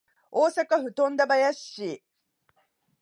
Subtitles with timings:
[0.31, 2.03] 大阪府富田林市